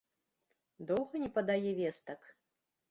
[0.93, 2.19] Доўга не падае вестак?